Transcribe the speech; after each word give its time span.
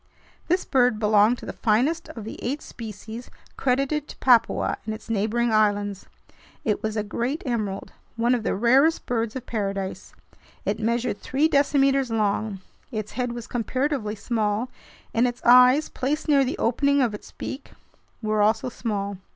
This 0.47 0.65
bird 0.65 0.97
belonged 0.97 1.37
to 1.37 1.45
the 1.45 1.53
finest 1.53 2.09
of 2.09 2.23
the 2.23 2.43
eight 2.43 2.63
species 2.63 3.29
credited 3.55 4.07
to 4.07 4.17
Papua 4.17 4.77
and 4.83 4.95
its 4.95 5.11
neighboring 5.11 5.51
islands. 5.53 6.07
It 6.63 6.81
was 6.81 6.97
a 6.97 7.03
"great 7.03 7.43
emerald," 7.45 7.91
one 8.15 8.33
of 8.33 8.41
the 8.41 8.55
rarest 8.55 9.05
birds 9.05 9.35
of 9.35 9.45
paradise. 9.45 10.15
It 10.65 10.79
measured 10.79 11.19
three 11.21 11.47
decimeters 11.47 12.09
long. 12.09 12.61
Its 12.91 13.11
head 13.11 13.31
was 13.33 13.45
comparatively 13.45 14.15
small, 14.15 14.71
and 15.13 15.27
its 15.27 15.43
eyes, 15.45 15.89
placed 15.89 16.27
near 16.27 16.43
the 16.43 16.57
opening 16.57 16.99
of 17.03 17.13
its 17.13 17.31
beak, 17.33 17.71
were 18.23 18.41
also 18.41 18.69
small. 18.69 19.17